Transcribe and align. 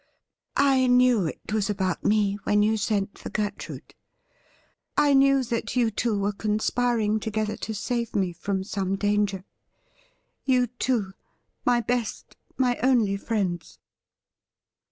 'I 0.75 0.87
knew 0.87 1.27
it 1.27 1.53
was 1.53 1.69
about 1.69 2.03
me 2.03 2.39
when 2.43 2.63
you 2.63 2.75
sent 2.75 3.19
for 3.19 3.29
Gertrude. 3.29 3.93
I 4.97 5.13
knew 5.13 5.43
that 5.43 5.75
you 5.75 5.91
two 5.91 6.19
were 6.19 6.31
conspiring 6.31 7.19
together 7.19 7.55
to 7.57 7.75
save 7.75 8.15
me 8.15 8.33
from 8.33 8.63
some 8.63 8.95
danger— 8.95 9.45
you 10.53 10.65
two— 10.65 11.11
my 11.67 11.81
best, 11.81 12.35
my 12.57 12.77
only 12.81 13.15
friends.'' 13.15 13.77